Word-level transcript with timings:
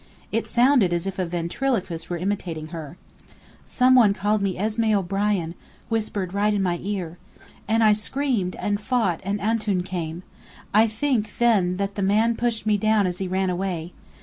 It 0.31 0.47
sounded 0.47 0.91
as 0.93 1.05
if 1.05 1.19
a 1.19 1.27
ventriloquist 1.27 2.09
were 2.09 2.17
imitating 2.17 2.69
her. 2.69 2.97
"Some 3.67 3.93
one 3.93 4.15
called 4.15 4.41
me 4.41 4.57
Esmé 4.57 4.97
O'Brien 4.97 5.53
whispered 5.89 6.33
right 6.33 6.55
in 6.55 6.63
my 6.63 6.79
ear. 6.81 7.19
And 7.67 7.83
I 7.83 7.93
screamed, 7.93 8.55
and 8.55 8.81
fought, 8.81 9.21
and 9.23 9.39
Antoun 9.39 9.83
came. 9.83 10.23
I 10.73 10.87
think 10.87 11.37
then 11.37 11.77
the 11.77 12.01
man 12.01 12.35
pushed 12.35 12.65
me 12.65 12.77
down 12.77 13.05
as 13.05 13.19
he 13.19 13.27
ran 13.27 13.51
away. 13.51 13.93